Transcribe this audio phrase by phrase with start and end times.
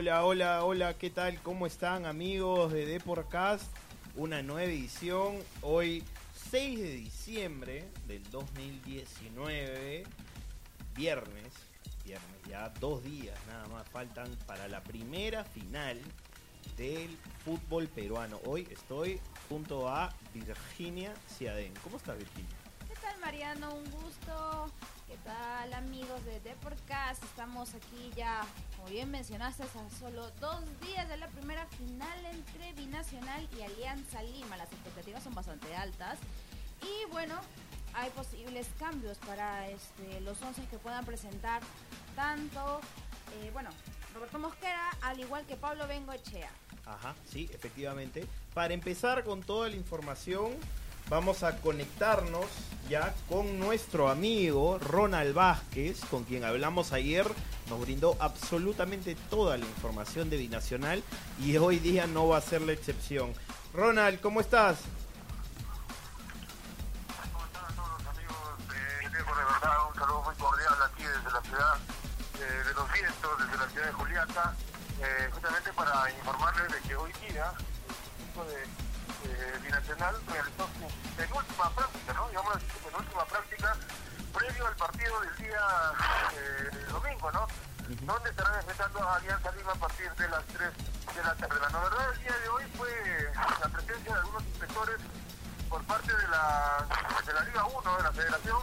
[0.00, 1.42] Hola, hola, hola, ¿qué tal?
[1.42, 3.64] ¿Cómo están amigos de Deporcast?
[4.14, 6.04] Una nueva edición, hoy
[6.52, 10.04] 6 de diciembre del 2019,
[10.94, 11.52] viernes,
[12.04, 16.00] viernes, ya dos días nada más faltan para la primera final
[16.76, 18.38] del fútbol peruano.
[18.44, 21.74] Hoy estoy junto a Virginia Ciadén.
[21.82, 22.56] ¿Cómo estás Virginia?
[22.86, 23.74] ¿Qué tal Mariano?
[23.74, 24.70] Un gusto.
[25.08, 27.24] ¿Qué tal amigos de Deporcast?
[27.24, 28.42] Estamos aquí ya,
[28.76, 34.22] como bien mencionaste, a solo dos días de la primera final entre Binacional y Alianza
[34.22, 34.58] Lima.
[34.58, 36.18] Las expectativas son bastante altas.
[36.82, 37.40] Y bueno,
[37.94, 41.62] hay posibles cambios para este, los 11 que puedan presentar
[42.14, 42.80] tanto,
[43.40, 43.70] eh, bueno,
[44.14, 46.50] Roberto Mosquera, al igual que Pablo Bengoechea.
[46.84, 48.26] Ajá, sí, efectivamente.
[48.52, 50.52] Para empezar con toda la información,
[51.08, 52.46] vamos a conectarnos
[52.88, 57.26] ya con nuestro amigo Ronald Vázquez, con quien hablamos ayer.
[57.68, 61.02] Nos brindó absolutamente toda la información de Binacional
[61.42, 63.34] y hoy día no va a ser la excepción.
[63.74, 64.78] Ronald, ¿cómo estás?
[67.32, 68.36] ¿Cómo están todos los amigos
[68.68, 69.42] de Tiempo de?
[69.88, 71.74] Un saludo muy cordial desde la ciudad
[72.40, 74.54] eh, de los vientos, desde la ciudad de Juliaca,
[75.02, 78.87] eh, justamente para informarles de que hoy día el equipo de
[79.38, 82.28] eh, Binacional realizó su penúltima práctica, ¿no?
[82.28, 83.76] Digamos su penúltima práctica
[84.32, 85.60] previo al partido del día
[86.34, 87.46] eh, domingo, ¿no?
[88.02, 90.70] Donde estarán enfrentando a Alianza Lima a partir de las 3
[91.14, 91.60] de la tarde.
[91.60, 94.96] La novedad del día de hoy fue la presencia de algunos inspectores
[95.68, 96.86] por parte de la,
[97.24, 98.58] de la Liga 1 de la Federación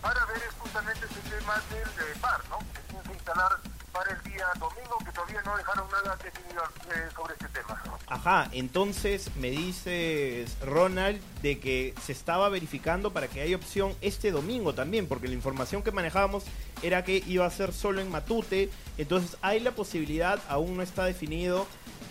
[0.00, 2.58] para ver justamente ese tema del de VAR, ¿no?
[2.58, 3.58] Que se instalar
[3.92, 7.80] para el día domingo, que todavía no dejaron nada definido eh, sobre este tema.
[8.14, 14.30] Ajá, entonces me dices, Ronald, de que se estaba verificando para que haya opción este
[14.30, 16.44] domingo también, porque la información que manejábamos
[16.80, 21.04] era que iba a ser solo en Matute, entonces hay la posibilidad, aún no está
[21.06, 21.66] definido,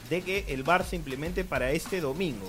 [0.10, 2.48] de que el VAR se implemente para este domingo.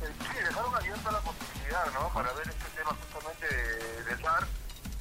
[0.00, 2.14] Eh, sí, dejaron abierta la posibilidad, ¿no?
[2.14, 4.46] Para ver este tema justamente de- del VAR.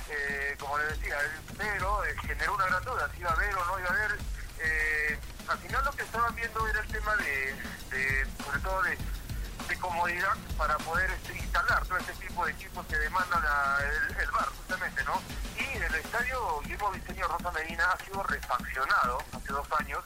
[0.09, 1.16] Eh, como le decía,
[1.59, 4.17] pero eh, generó una gran duda, si iba a haber o no iba a haber.
[4.63, 5.17] Eh,
[5.50, 7.56] al final lo que estaban viendo era el tema de,
[8.44, 8.97] sobre todo de,
[9.80, 14.47] comodidad para poder este, instalar todo este tipo de equipos que demandan el, el VAR,
[14.58, 15.22] justamente, ¿no?
[15.56, 20.03] Y el estadio Guillermo Diseño Rosa Medina ha sido refaccionado hace dos años,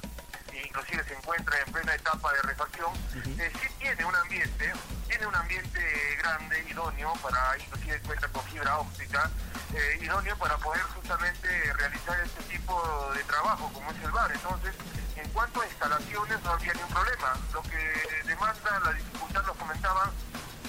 [0.53, 2.91] e inclusive se encuentra en plena etapa de refacción.
[3.39, 4.73] Eh, sí tiene un ambiente,
[5.07, 9.29] tiene un ambiente grande, idóneo, para inclusive cuenta con fibra óptica,
[9.73, 14.31] eh, idóneo para poder justamente realizar este tipo de trabajo como es el bar.
[14.31, 14.75] Entonces,
[15.15, 17.33] en cuanto a instalaciones no había ningún problema.
[17.53, 20.09] Lo que demanda la dificultad, nos comentaban,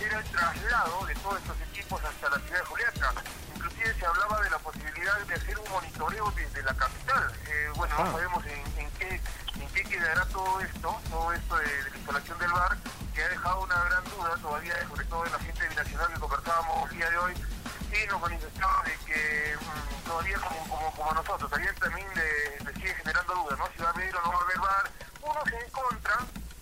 [0.00, 3.12] era el traslado de todos estos equipos hasta la ciudad de Juliaca.
[3.54, 7.32] Inclusive se hablaba de la posibilidad de hacer un monitoreo desde la capital.
[7.46, 8.04] Eh, bueno, Ah.
[8.04, 9.20] no sabemos en, en qué
[9.84, 12.76] quedará todo esto, todo esto de, de la instalación del bar,
[13.14, 16.90] que ha dejado una gran duda todavía, sobre todo en la gente binacional que conversábamos
[16.90, 17.34] el día de hoy,
[17.92, 22.74] y nos manifestaba de que mm, todavía como, como, como nosotros, todavía también le, le
[22.74, 23.68] sigue generando dudas, ¿no?
[23.76, 24.90] Si va a haber o no va a haber bar,
[25.22, 26.18] unos en contra,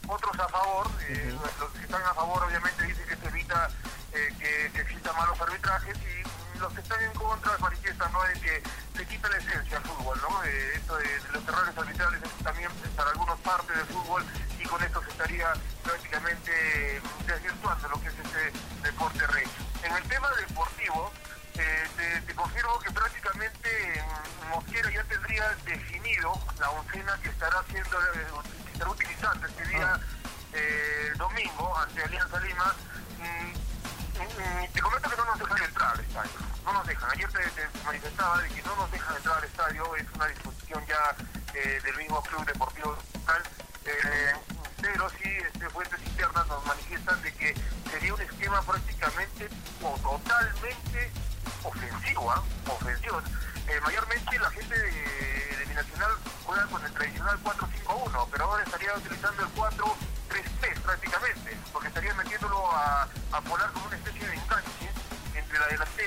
[0.08, 3.70] otros a favor, eh, los que están a favor obviamente dicen que se evita
[4.12, 8.22] eh, que, que existan malos arbitrajes y los que están en contra manifiestan ¿no?
[8.22, 8.62] de que
[8.96, 10.44] se quita la esencia al fútbol, ¿no?
[10.44, 14.24] Eh, esto de, de los errores arbitrales es también para algunos parte del fútbol
[14.58, 19.46] y con esto se estaría prácticamente mm, desvirtuando lo que es este deporte rey.
[19.82, 21.12] En el tema deportivo,
[21.54, 27.60] eh, te, te confirmo que prácticamente mm, Mosquera ya tendría definido la oncena que estará
[27.60, 28.26] haciendo, eh,
[28.66, 30.00] que estará utilizando este día
[30.52, 32.74] eh, domingo ante Alianza Lima.
[33.18, 33.50] Mm,
[34.20, 35.89] mm, te comento que no nos dejan entrar
[37.12, 39.96] Ayer te, te manifestaba de que no nos dejan entrar al estadio.
[39.96, 41.16] Es una disposición ya
[41.54, 43.42] eh, del mismo club deportivo local.
[43.84, 44.32] Eh,
[44.80, 47.54] pero sí, este, fuentes internas nos manifiestan de que
[47.90, 49.48] sería un esquema prácticamente
[49.82, 51.12] o totalmente
[51.64, 52.42] ofensivo, ¿ah?
[52.68, 53.20] ofensivo.
[53.66, 56.12] Eh, mayormente la gente de, de Binacional
[56.46, 62.70] juega con el tradicional 4-5-1, pero ahora estaría utilizando el 4-3-3 prácticamente, porque estaría metiéndolo
[62.72, 64.34] a, a volar como una especie de la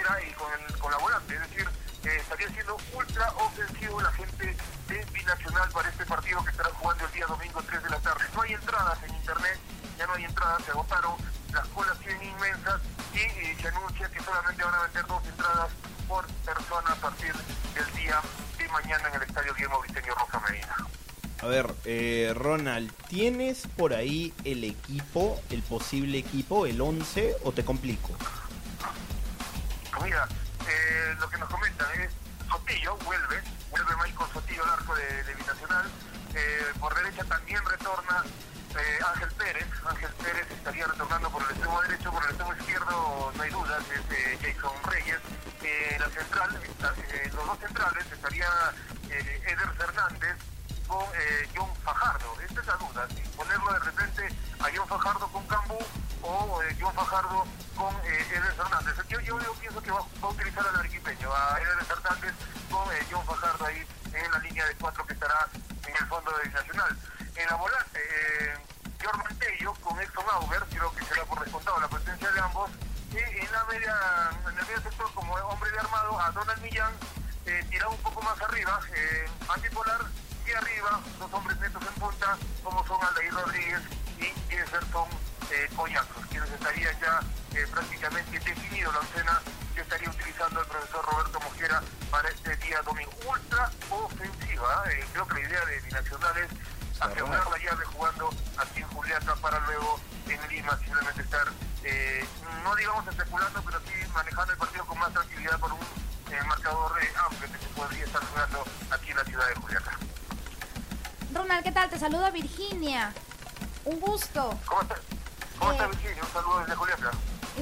[0.04, 1.68] y con, el, con la volante, es decir,
[2.04, 4.56] eh, estaría siendo ultra ofensivo la gente
[4.90, 8.26] de Binacional para este partido que estará jugando el día domingo 3 de la tarde.
[8.36, 9.60] No hay entradas en internet,
[9.98, 11.16] ya no hay entradas, se agotaron,
[11.54, 12.82] las colas siguen inmensas
[13.14, 15.70] y, eh, se anuncia que solamente van a vender dos entradas
[16.08, 17.34] por persona a partir
[17.74, 18.22] del día
[18.58, 20.76] de mañana en el estadio Guillermo Briceño Rosa Medina.
[21.40, 27.54] A ver, eh, Ronald, ¿tienes por ahí el equipo, el posible equipo, el 11 o
[27.54, 28.12] te complico?
[30.04, 30.28] Mira,
[30.68, 32.12] eh, lo que nos comentan es
[32.50, 35.90] Sotillo, vuelve, vuelve Michael Sotillo al arco de, de Binacional,
[36.36, 38.24] Eh, por derecha también retorna
[38.76, 39.68] eh, Ángel Pérez.
[39.86, 43.84] Ángel Pérez estaría retornando por el extremo derecho, por el extremo izquierdo no hay dudas,
[43.94, 45.20] es Jason Reyes.
[46.00, 46.60] La central,
[47.36, 48.50] los dos centrales estaría
[49.10, 50.36] Eder Fernández
[50.88, 51.06] con
[51.56, 52.36] John Fajardo.
[52.42, 54.28] Esta es la duda, si ponerlo de repente
[54.60, 55.80] a John Fajardo con Cambú
[56.24, 58.26] o John Fajardo con eh,
[58.56, 58.96] Fernández.
[59.10, 59.20] Yo,
[59.60, 62.34] pienso que va, a utilizar al arequipeño, a Eder Fernández
[62.70, 65.48] con eh, John Fajardo ahí en la línea de cuatro que estará
[65.88, 66.98] en el fondo de Nacional.
[67.36, 68.54] En la volante, eh,
[69.40, 72.72] Tello con Exxon Auber, creo que será por descontado la presencia de ambos.
[73.12, 73.96] Y en la media,
[74.50, 76.94] en el medio sector, como hombre de armado, a Donald Millán,
[77.46, 80.02] eh, tirado un poco más arriba, eh, antipolar,
[80.46, 83.82] y arriba, dos hombres netos en punta, como son Aldair Rodríguez
[84.20, 85.08] y Jefferson
[85.52, 85.70] eh,
[86.30, 87.20] quienes estaría ya
[87.56, 89.42] eh, prácticamente definido la oncena
[89.76, 93.12] que estaría utilizando el profesor Roberto Mosquera para este día domingo.
[93.28, 96.50] Ultra ofensiva, eh, creo que la idea de Binacional es
[97.02, 101.48] asegurar la llave jugando aquí en Juliaca para luego en Lima simplemente estar,
[101.84, 102.26] eh,
[102.64, 107.04] no digamos especulando, pero sí manejando el partido con más tranquilidad por un eh, marcador
[107.04, 109.98] eh, amplio que se podría estar jugando aquí en la ciudad de Juliaca.
[111.34, 111.90] Ronald, ¿qué tal?
[111.90, 113.12] Te saluda Virginia.
[113.86, 114.58] Un gusto.
[114.66, 115.00] ¿Cómo estás?
[115.60, 115.74] ¿Cómo Eh.
[115.76, 116.24] estás, Virginia?
[116.24, 117.12] Un saludo desde Juliaca.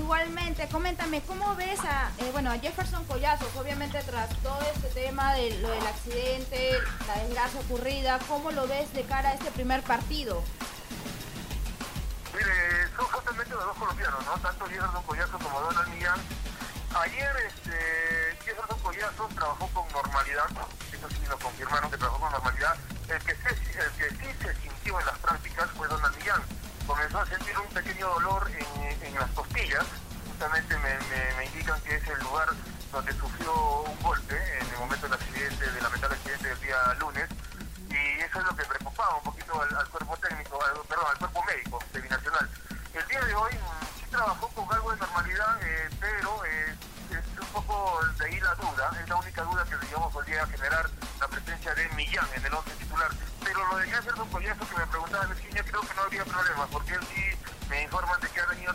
[0.01, 3.55] Igualmente, coméntame, ¿cómo ves a, eh, bueno, a Jefferson Collazos?
[3.55, 6.71] Obviamente tras todo este tema de lo del accidente,
[7.07, 10.43] la desgracia ocurrida, ¿cómo lo ves de cara a este primer partido?
[12.33, 14.33] Mire, son justamente los dos colombianos, ¿no?
[14.39, 16.19] Tanto Jefferson Collazo como Donald Millán.
[16.95, 20.49] Ayer este, Jefferson Collazo trabajó con normalidad,
[20.91, 22.75] eso sí lo confirmaron que trabajó con normalidad.
[23.07, 26.41] El que, el que sí se sintió en las prácticas fue Donald Millán.
[26.91, 29.85] Comenzó a sentir un pequeño dolor en, las costillas,
[30.27, 32.49] justamente me, indican que es el lugar
[32.91, 37.29] donde sufrió un golpe en el momento del accidente, del lamentable accidente del día lunes
[37.89, 40.59] y eso es lo que preocupaba un poquito al, cuerpo técnico,
[40.89, 42.49] perdón, al cuerpo médico de Binacional.
[42.93, 43.51] El día de hoy
[43.97, 46.75] sí trabajó con algo de normalidad, eh, pero eh,
[47.11, 50.89] es un poco de ahí la duda, es la única duda que digamos podría generar
[51.21, 53.11] la presencia de Millán en el once titular.
[53.51, 56.93] Pero lo de Jefferson Collazo que me preguntaba Virginia, creo que no habría problema, porque
[56.93, 57.21] él sí
[57.69, 58.73] me informan de que ha venido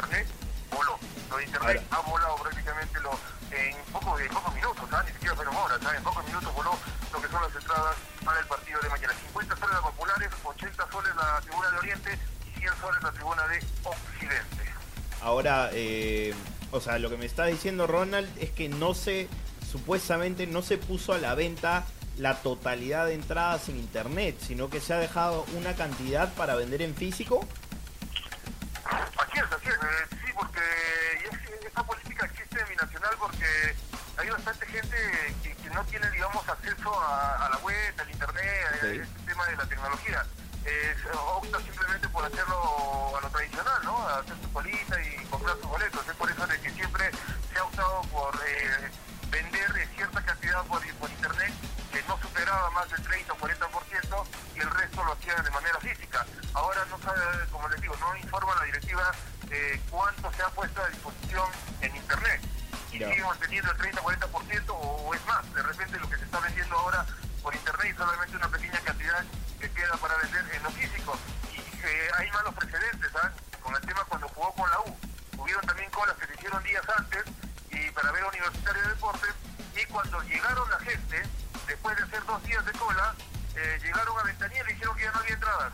[0.00, 0.26] internet
[0.70, 0.98] voló.
[1.30, 3.12] Lo de internet ha volado prácticamente lo,
[3.50, 5.02] en, poco, en pocos minutos, ¿ah?
[5.06, 5.96] ni siquiera fueron horas, ¿ah?
[5.96, 6.78] en pocos minutos voló
[7.12, 9.14] lo que son las entradas para el partido de mañana.
[9.26, 13.48] 50 soles las populares, 80 soles la tribuna de Oriente y 100 soles la tribuna
[13.48, 14.74] de Occidente.
[15.22, 16.34] Ahora, eh,
[16.70, 19.28] o sea, lo que me está diciendo Ronald es que no se,
[19.70, 21.84] supuestamente no se puso a la venta
[22.16, 26.82] la totalidad de entradas en internet, sino que se ha dejado una cantidad para vender
[26.82, 27.46] en físico.
[41.22, 43.98] Opta simplemente por hacerlo a lo tradicional, ¿no?
[44.08, 46.08] A hacer su colita y comprar sus boletos.
[46.08, 47.10] Es por eso de que siempre
[47.52, 48.90] se ha optado por eh,
[49.30, 51.52] vender eh, cierta cantidad por, por internet
[51.92, 54.24] que no superaba más del 30 o 40%
[54.54, 56.26] y el resto lo hacían de manera física.
[56.54, 59.12] Ahora no sabe, como les digo, no informa la directiva
[59.50, 61.48] eh, cuánto se ha puesto a disposición
[61.80, 62.40] en internet.
[62.92, 66.40] Y sigue manteniendo el 30-40% o, o es más, de repente lo que se está
[66.40, 67.06] vendiendo ahora
[67.42, 69.24] por internet y solamente una pequeña cantidad
[69.60, 71.18] que queda para vender en lo físico.
[71.52, 73.30] Y eh, hay malos precedentes, ¿ah?
[73.62, 74.96] Con el tema cuando jugó con la U.
[75.36, 77.24] Hubieron también colas que se hicieron días antes
[77.70, 79.34] y para ver a Universitario de Deportes
[79.76, 81.22] y cuando llegaron la gente,
[81.66, 83.14] después de hacer dos días de cola,
[83.54, 85.72] eh, llegaron a Ventanilla y le dijeron que ya no había entradas.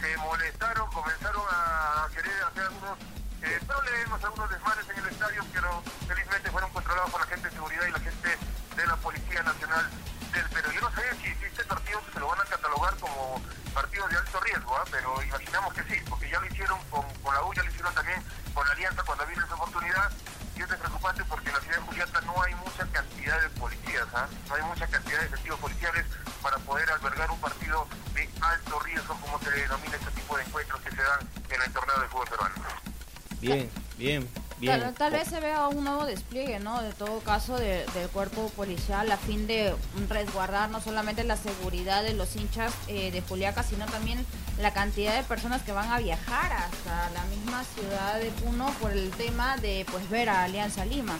[0.00, 2.98] Se molestaron, comenzaron a querer hacer algunos
[3.42, 7.54] eh, problemas, algunos desmanes en el estadio, pero felizmente fueron controlados por la gente de
[7.54, 8.38] seguridad y la gente
[8.76, 9.90] de la Policía Nacional
[10.32, 10.70] Perú.
[10.72, 13.42] Yo no sé si, si este partido se lo van a catalogar como
[13.74, 14.84] partido de alto riesgo, ¿ah?
[14.90, 17.94] pero imaginamos que sí, porque ya lo hicieron con, con la U, ya lo hicieron
[17.94, 18.22] también
[18.54, 20.10] con la Alianza cuando vino esa oportunidad.
[20.56, 24.06] Y es preocupante porque en la ciudad de Juliata no hay mucha cantidad de policías,
[24.14, 24.28] ¿ah?
[24.48, 26.06] no hay mucha cantidad de efectivos policiales
[26.40, 30.80] para poder albergar un partido de alto riesgo, como se denomina este tipo de encuentros
[30.80, 32.54] que se dan en el torneo de fútbol peruano.
[33.40, 34.28] Bien, bien,
[34.62, 34.80] bien.
[34.80, 36.80] Tal, tal vez se vea un nuevo despliegue, ¿no?
[36.80, 39.74] De todo caso, de- del cuerpo policial a fin de
[40.08, 44.24] resguardar no solamente la seguridad de los hinchas eh, de Juliaca, sino también
[44.58, 48.92] la cantidad de personas que van a viajar hasta la misma ciudad de Puno por
[48.92, 51.18] el tema de pues ver a Alianza Lima.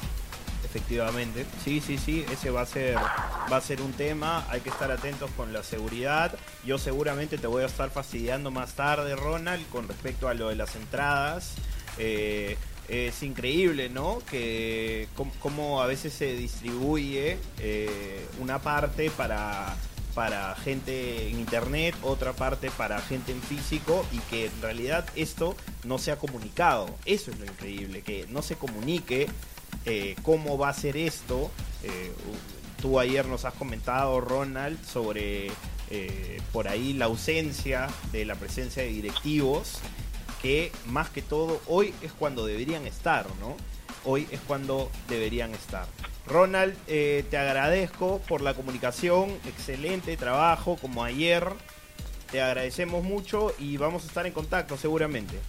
[0.64, 4.70] Efectivamente, sí, sí, sí, ese va a ser va a ser un tema, hay que
[4.70, 6.34] estar atentos con la seguridad.
[6.64, 10.54] Yo seguramente te voy a estar fastidiando más tarde, Ronald, con respecto a lo de
[10.56, 11.54] las entradas.
[11.98, 12.56] Eh,
[12.92, 14.18] es increíble, ¿no?
[14.30, 15.08] Que
[15.40, 19.74] cómo, a veces se distribuye eh, una parte para
[20.14, 25.56] para gente en internet, otra parte para gente en físico y que en realidad esto
[25.84, 26.86] no se ha comunicado.
[27.06, 29.26] Eso es lo increíble, que no se comunique
[29.86, 31.50] eh, cómo va a ser esto.
[31.82, 32.12] Eh,
[32.82, 35.50] tú ayer nos has comentado, Ronald, sobre
[36.52, 39.80] por ahí la ausencia de la presencia de directivos,
[40.42, 43.56] que más que todo hoy es cuando deberían estar, ¿no?
[44.04, 45.86] Hoy es cuando deberían estar.
[46.26, 51.48] Ronald, eh, te agradezco por la comunicación, excelente trabajo como ayer.
[52.30, 55.40] Te agradecemos mucho y vamos a estar en contacto seguramente.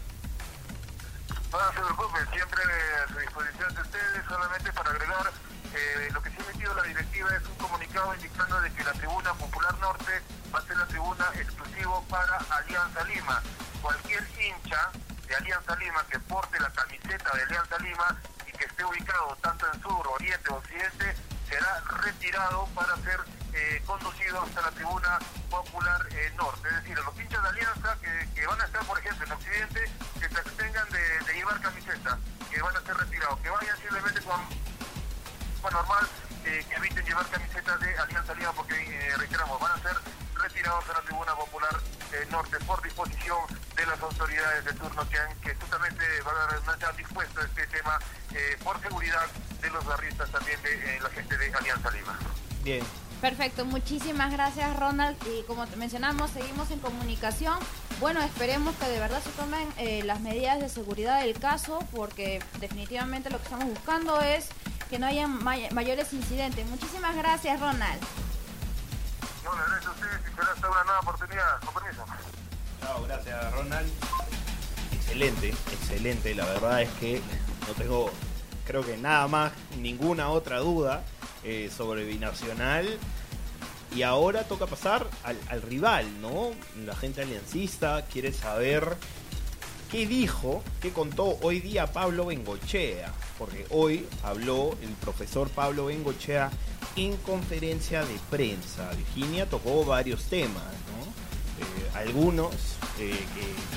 [2.32, 5.32] Siempre a su disposición de ustedes, solamente para agregar,
[5.76, 8.94] eh, lo que sí ha emitido la directiva es un comunicado indicando de que la
[8.94, 10.22] tribuna Popular Norte
[10.54, 13.42] va a ser la tribuna exclusivo para Alianza Lima.
[13.82, 14.92] Cualquier hincha
[15.28, 19.66] de Alianza Lima que porte la camiseta de Alianza Lima y que esté ubicado tanto
[19.74, 21.16] en sur, oriente o occidente,
[21.50, 23.20] será retirado para ser
[23.54, 26.70] eh, conducido hasta la tribuna popular eh, norte.
[26.70, 27.98] Es decir, a los hinchas de Alianza
[28.36, 32.20] que, van a estar, por ejemplo, en occidente, que se abstengan de, de llevar camiseta,
[32.52, 34.63] que van a ser retirados, que vayan simplemente con
[35.72, 36.08] normal,
[36.46, 39.96] eh, que eviten llevar camisetas de Alianza Lima porque, eh, reiteramos, van a ser
[40.36, 41.80] retirados de la tribuna popular
[42.14, 43.40] eh, norte por disposición
[43.76, 47.98] de las autoridades de turno que, han, que justamente van a han dispuesto este tema
[48.34, 49.26] eh, por seguridad
[49.62, 52.18] de los barristas también de eh, la gente de Alianza Lima.
[52.64, 52.84] Bien,
[53.24, 57.58] Perfecto, muchísimas gracias Ronald y como te mencionamos seguimos en comunicación.
[58.02, 62.44] Bueno, esperemos que de verdad se tomen eh, las medidas de seguridad del caso porque
[62.60, 64.50] definitivamente lo que estamos buscando es
[64.94, 66.68] que no haya may- mayores incidentes.
[66.68, 68.00] Muchísimas gracias Ronald.
[69.44, 71.60] No, le agradezco a ustedes y será hasta una nueva oportunidad.
[71.66, 72.06] Con permiso.
[72.80, 73.92] Chao, gracias Ronald.
[74.92, 76.36] Excelente, excelente.
[76.36, 77.22] La verdad es que
[77.68, 78.12] no tengo,
[78.68, 81.04] creo que nada más, ninguna otra duda
[81.44, 83.00] eh, sobre Binacional.
[83.96, 86.52] Y ahora toca pasar al, al rival, ¿no?
[86.86, 88.96] La gente aliancista quiere saber
[89.94, 93.14] qué dijo, qué contó hoy día Pablo Bengochea.
[93.38, 96.50] Porque hoy habló el profesor Pablo Bengochea
[96.96, 98.90] en conferencia de prensa.
[98.96, 101.04] Virginia tocó varios temas, ¿no?
[101.64, 102.56] Eh, algunos
[102.98, 103.24] eh,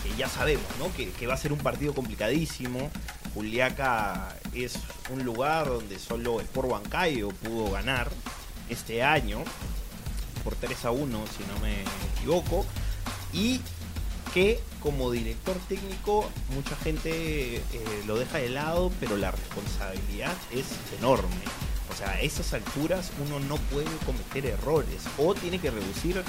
[0.02, 0.90] que, ya sabemos, ¿no?
[0.96, 2.90] Que, que va a ser un partido complicadísimo.
[3.34, 4.78] Juliaca es
[5.10, 8.08] un lugar donde solo el Por Huancayo pudo ganar
[8.70, 9.44] este año
[10.42, 11.82] por 3 a 1, si no me
[12.14, 12.64] equivoco.
[13.34, 13.60] Y
[14.32, 17.62] que como director técnico mucha gente eh,
[18.06, 20.66] lo deja de lado, pero la responsabilidad es
[21.00, 21.42] enorme.
[21.90, 26.22] O sea, a esas alturas uno no puede cometer errores o tiene que reducir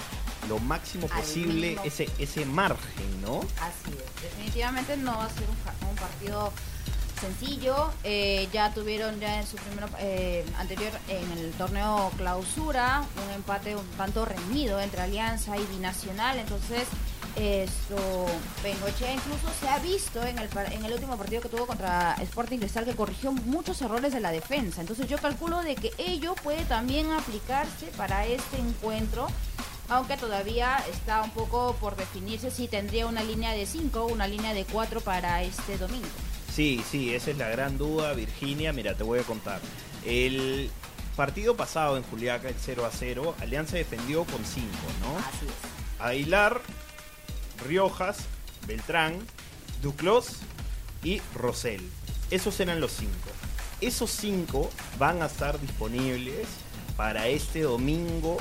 [0.49, 3.41] lo máximo posible ese, ese margen, ¿no?
[3.61, 5.43] Así es, definitivamente no va a ser
[5.87, 6.51] un partido
[7.21, 7.91] sencillo.
[8.03, 13.75] Eh, ya tuvieron ya en su primer eh, anterior en el torneo clausura un empate
[13.75, 16.39] un tanto reñido entre Alianza y Binacional.
[16.39, 16.87] Entonces,
[17.37, 18.25] esto
[18.63, 22.57] Bengochea incluso se ha visto en el, en el último partido que tuvo contra Sporting
[22.57, 24.81] Cristal que corrigió muchos errores de la defensa.
[24.81, 29.27] Entonces yo calculo de que ello puede también aplicarse para este encuentro
[29.89, 34.27] aunque todavía está un poco por definirse si tendría una línea de 5 o una
[34.27, 36.07] línea de 4 para este domingo.
[36.53, 38.73] Sí, sí, esa es la gran duda, Virginia.
[38.73, 39.61] Mira, te voy a contar.
[40.05, 40.69] El
[41.15, 44.67] partido pasado en Juliaca, el 0 a 0, Alianza defendió con 5,
[45.01, 45.17] ¿no?
[45.19, 46.01] Así es.
[46.01, 46.61] Aguilar,
[47.65, 48.17] Riojas,
[48.65, 49.17] Beltrán,
[49.81, 50.37] Duclos
[51.03, 51.81] y Rosell.
[52.31, 53.29] Esos eran los cinco.
[53.79, 56.47] Esos cinco van a estar disponibles
[56.95, 58.37] para este domingo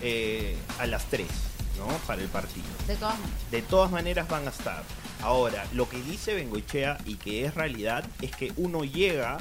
[0.00, 1.26] eh, a las 3,
[1.76, 1.86] ¿no?
[2.06, 2.66] Para el partido.
[2.86, 3.50] De todas maneras.
[3.50, 4.82] De todas maneras van a estar.
[5.22, 9.38] Ahora, lo que dice Bengochea y que es realidad es que uno llega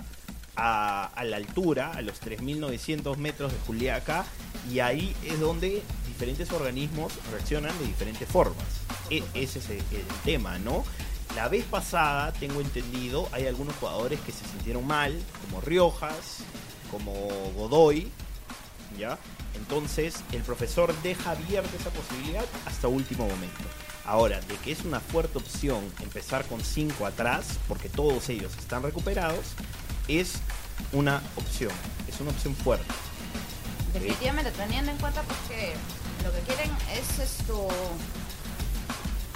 [0.56, 4.26] a, a la altura, a los 3.900 metros de Juliaca,
[4.70, 8.87] y ahí es donde diferentes organismos reaccionan de diferentes formas.
[9.10, 10.84] E- ese es el, el tema, ¿no?
[11.36, 16.38] La vez pasada, tengo entendido, hay algunos jugadores que se sintieron mal, como Riojas,
[16.90, 17.12] como
[17.56, 18.12] Godoy,
[18.98, 19.18] ¿ya?
[19.56, 23.64] Entonces, el profesor deja abierta esa posibilidad hasta último momento.
[24.06, 28.84] Ahora, de que es una fuerte opción empezar con cinco atrás, porque todos ellos están
[28.84, 29.46] recuperados,
[30.08, 30.36] es
[30.94, 31.72] una opción,
[32.08, 32.86] es una opción fuerte.
[33.94, 35.74] Definitivamente, teniendo en cuenta pues, que
[36.24, 37.68] lo que quieren es esto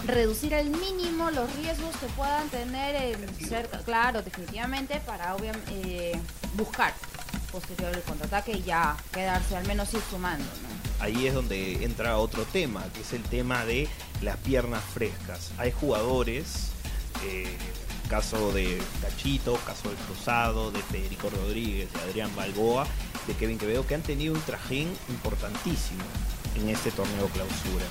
[0.06, 5.36] reducir al mínimo los riesgos que puedan tener en cerca, claro, definitivamente para
[5.70, 6.20] eh,
[6.56, 6.94] buscar
[7.52, 10.46] posterior el contraataque y ya quedarse al menos ir sumando.
[11.00, 13.88] Ahí es donde entra otro tema, que es el tema de
[14.22, 15.52] las piernas frescas.
[15.58, 16.72] Hay jugadores,
[17.26, 17.58] eh,
[18.10, 22.86] caso de Cachito, caso del Cruzado, de Federico Rodríguez, de Adrián Balboa,
[23.28, 26.04] de Kevin Quevedo, que han tenido un trajín importantísimo
[26.56, 27.86] en este torneo clausura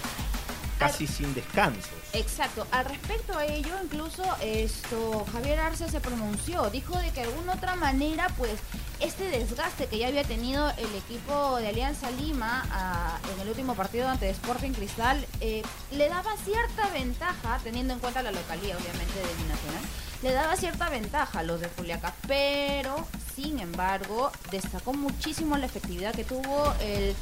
[0.81, 1.93] casi sin descansos.
[2.15, 2.67] Exacto.
[2.73, 7.55] Al respecto a ello, incluso esto Javier Arce se pronunció, dijo de que de alguna
[7.55, 8.59] otra manera, pues
[8.99, 13.75] este desgaste que ya había tenido el equipo de Alianza Lima ah, en el último
[13.75, 19.15] partido ante Sporting Cristal eh, le daba cierta ventaja, teniendo en cuenta la localidad, obviamente,
[19.15, 19.83] de Binacional,
[20.23, 26.15] le daba cierta ventaja a los de Juliaca, pero sin embargo destacó muchísimo la efectividad
[26.15, 27.15] que tuvo el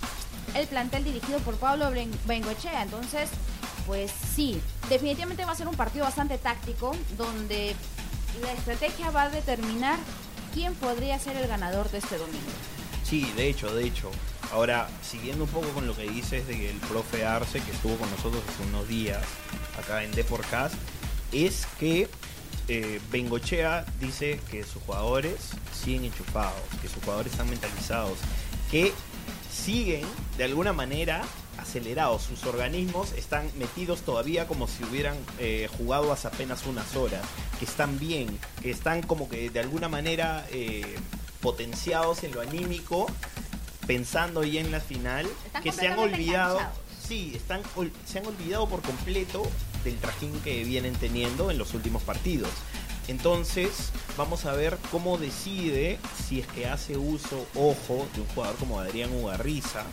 [0.55, 1.91] el plantel dirigido por Pablo
[2.27, 2.83] Bengochea.
[2.83, 3.29] Entonces,
[3.87, 7.75] pues sí, definitivamente va a ser un partido bastante táctico donde
[8.43, 9.99] la estrategia va a determinar
[10.55, 12.39] quién podría ser el ganador de este domingo.
[13.05, 14.11] Sí, de hecho, de hecho.
[14.53, 18.11] Ahora, siguiendo un poco con lo que dices de el profe Arce, que estuvo con
[18.11, 19.23] nosotros hace unos días
[19.79, 20.75] acá en Deporcast,
[21.33, 22.09] es que
[22.69, 28.19] eh, Bengochea dice que sus jugadores siguen enchufados, que sus jugadores están mentalizados,
[28.71, 28.93] que
[29.59, 30.03] siguen
[30.37, 31.23] de alguna manera
[31.59, 32.23] acelerados.
[32.23, 37.23] Sus organismos están metidos todavía como si hubieran eh, jugado hace apenas unas horas.
[37.59, 40.97] Que están bien, que están como que de alguna manera eh,
[41.41, 43.07] potenciados en lo anímico,
[43.87, 45.27] pensando ya en la final.
[45.63, 46.61] que se han olvidado.
[47.07, 47.63] Sí, están,
[48.07, 49.51] se han olvidado por completo
[49.83, 52.51] del trajín que vienen teniendo en los últimos partidos.
[53.09, 58.57] Entonces, vamos a ver cómo decide si es que hace uso, ojo, de un jugador
[58.57, 59.85] como Adrián Ugarriza,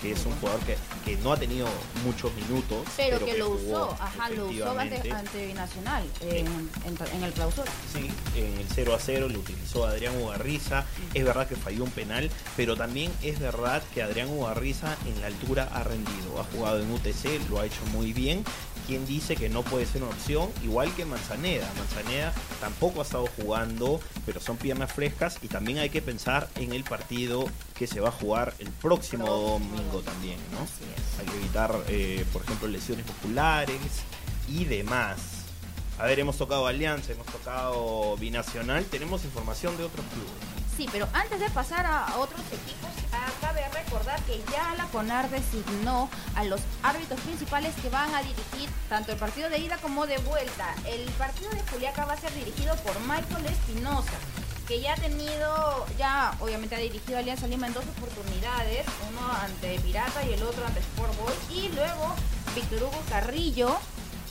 [0.00, 1.66] que es un jugador que, que no ha tenido
[2.04, 2.86] muchos minutos.
[2.96, 7.70] Pero, que, lo usó, ajá, lo usó ante, ante Binacional en, en, el clausura.
[7.92, 10.84] Sí, en el 0 a 0 lo utilizó Adrián Ugarriza.
[11.12, 15.26] Es verdad que falló un penal, pero también es verdad que Adrián Ugarriza en la
[15.26, 16.40] altura ha rendido.
[16.40, 18.44] Ha jugado en UTC, lo ha hecho muy bien
[18.86, 21.70] quien dice que no puede ser una opción, igual que Manzaneda.
[21.76, 26.72] Manzaneda tampoco ha estado jugando, pero son piernas frescas y también hay que pensar en
[26.72, 27.44] el partido
[27.76, 30.66] que se va a jugar el próximo domingo también, ¿no?
[31.20, 33.80] Hay que evitar, eh, por ejemplo, lesiones musculares
[34.48, 35.18] y demás.
[35.98, 40.32] A ver, hemos tocado Alianza, hemos tocado Binacional, tenemos información de otros clubes.
[40.76, 42.88] Sí, pero antes de pasar a otros equipos,
[43.84, 49.12] recordar que ya la CONAR designó a los árbitros principales que van a dirigir tanto
[49.12, 50.74] el partido de ida como de vuelta.
[50.86, 54.18] El partido de Juliaca va a ser dirigido por Michael Espinosa
[54.70, 59.80] que ya ha tenido, ya obviamente ha dirigido Alianza Lima en dos oportunidades, uno ante
[59.80, 62.14] Pirata y el otro ante Sport Boys, y luego
[62.54, 63.76] Víctor Hugo Carrillo,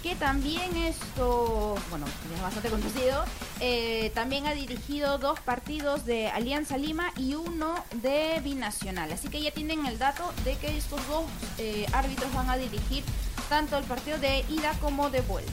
[0.02, 3.24] que también esto, bueno, es bastante conocido,
[3.60, 9.12] eh, también ha dirigido dos partidos de Alianza Lima y uno de Binacional.
[9.12, 11.26] Así que ya tienen el dato de que estos dos
[11.58, 13.04] eh, árbitros van a dirigir
[13.50, 15.52] tanto el partido de ida como de vuelta.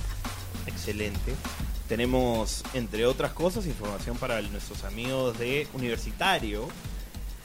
[0.67, 1.35] Excelente.
[1.89, 6.69] Tenemos, entre otras cosas, información para nuestros amigos de Universitario.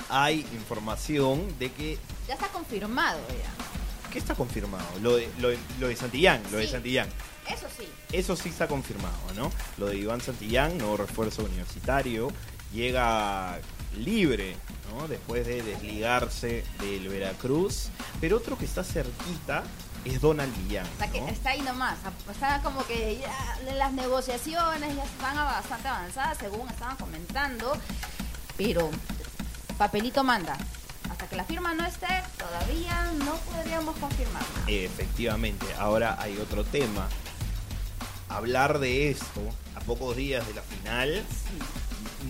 [0.09, 1.97] Hay información de que...
[2.27, 3.70] Ya está confirmado ya.
[4.11, 4.85] ¿Qué está confirmado?
[5.01, 7.07] Lo de, lo, lo de Santillán, lo de Santillán.
[7.47, 7.87] Eso sí.
[8.11, 9.51] Eso sí está confirmado, ¿no?
[9.77, 12.31] Lo de Iván Santillán, nuevo refuerzo universitario,
[12.73, 13.57] llega
[13.97, 14.55] libre,
[14.91, 15.07] ¿no?
[15.07, 17.89] Después de desligarse del Veracruz.
[18.19, 19.63] Pero otro que está cerquita
[20.03, 20.87] es Donald Villán.
[21.11, 21.97] que está ahí nomás.
[22.29, 27.73] Está como que ya las negociaciones ya están bastante avanzadas, según estaban comentando.
[28.57, 28.89] Pero
[29.77, 30.57] papelito manda
[31.17, 34.47] que la firma no esté, todavía no podríamos confirmarla.
[34.67, 37.07] Efectivamente, ahora hay otro tema.
[38.29, 39.41] Hablar de esto
[39.75, 41.23] a pocos días de la final,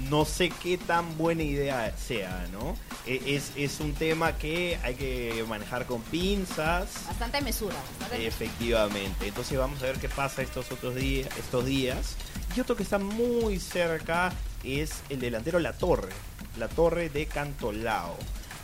[0.10, 2.76] no sé qué tan buena idea sea, ¿no?
[3.06, 6.88] E, es, es, un tema que hay que manejar con pinzas.
[7.08, 7.76] Bastante mesura.
[8.13, 9.28] Efectivamente.
[9.28, 12.15] Entonces vamos a ver qué pasa estos otros días, estos días.
[12.56, 14.32] Y otro que está muy cerca
[14.63, 16.12] es el delantero La Torre.
[16.58, 18.17] La Torre de Cantolao.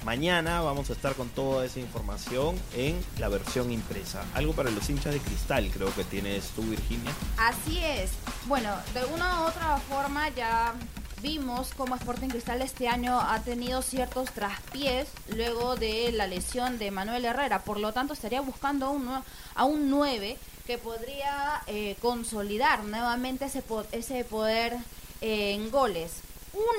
[0.06, 4.24] Mañana vamos a estar con toda esa información en la versión impresa.
[4.34, 7.12] Algo para los hinchas de cristal, creo que tienes tú, Virginia.
[7.38, 8.12] Así es.
[8.46, 10.74] Bueno, de una u otra forma ya
[11.22, 16.92] vimos cómo Sporting Cristal este año ha tenido ciertos traspiés luego de la lesión de
[16.92, 17.64] Manuel Herrera.
[17.64, 19.10] Por lo tanto, estaría buscando a un,
[19.56, 24.78] a un 9 que podría eh, consolidar nuevamente ese poder
[25.22, 26.22] eh, en goles.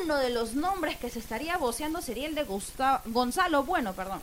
[0.05, 4.21] Uno de los nombres que se estaría voceando sería el de Gusta- Gonzalo Bueno, perdón.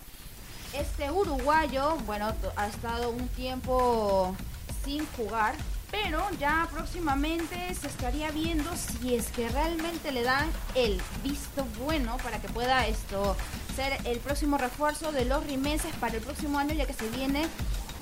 [0.74, 4.36] Este uruguayo, bueno, ha estado un tiempo
[4.84, 5.56] sin jugar,
[5.90, 12.18] pero ya próximamente se estaría viendo si es que realmente le dan el visto bueno
[12.18, 13.38] para que pueda esto
[13.78, 17.48] ser el próximo refuerzo de los rimeses para el próximo año, ya que se viene,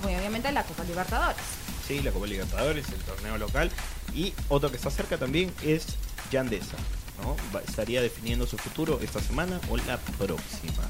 [0.02, 1.42] bueno, obviamente, la Copa Libertadores.
[1.86, 3.70] Sí, la Copa Libertadores, el torneo local.
[4.14, 5.86] Y otro que está cerca también es
[6.32, 6.76] Yandesa.
[7.66, 10.82] Estaría definiendo su futuro esta semana o la próxima.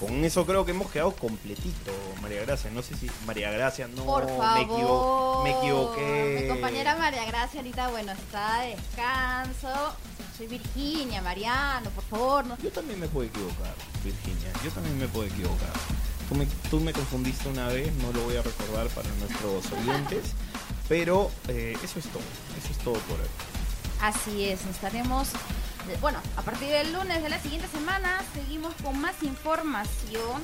[0.00, 2.70] Con eso creo que hemos quedado completito, María Gracia.
[2.70, 6.40] No sé si María Gracia no Por me, equivo- me equivoqué.
[6.42, 9.68] Mi compañera María Gracia ahorita, bueno, está de descanso.
[10.36, 12.44] Soy Virginia, Mariano, por favor.
[12.44, 12.58] No.
[12.58, 13.72] Yo también me puedo equivocar,
[14.02, 14.50] Virginia.
[14.64, 15.70] Yo también me puedo equivocar.
[16.28, 20.32] Tú me, tú me confundiste una vez, no lo voy a recordar para nuestros oyentes.
[20.88, 22.22] Pero eh, eso es todo.
[22.62, 23.26] Eso es todo por hoy.
[24.04, 25.28] Así es, estaremos.
[26.02, 30.42] Bueno, a partir del lunes de la siguiente semana seguimos con más información.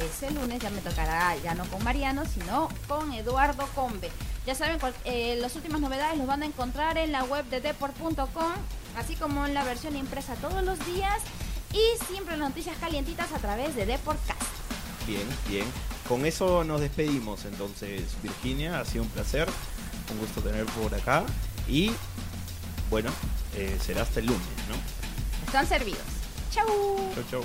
[0.00, 4.08] Ese lunes ya me tocará, ya no con Mariano, sino con Eduardo Combe.
[4.46, 7.60] Ya saben, cual- eh, las últimas novedades los van a encontrar en la web de
[7.60, 8.52] deport.com,
[8.96, 11.18] así como en la versión impresa todos los días
[11.72, 14.40] y siempre noticias calientitas a través de Deportcast.
[15.08, 15.66] Bien, bien.
[16.08, 18.78] Con eso nos despedimos entonces, Virginia.
[18.78, 19.48] Ha sido un placer.
[20.12, 21.24] Un gusto tener por acá.
[21.68, 21.92] Y
[22.90, 23.10] bueno,
[23.56, 24.74] eh, será hasta el lunes, ¿no?
[25.46, 26.02] Están servidos.
[26.50, 26.66] ¡Chau!
[27.14, 27.44] Chau, chau.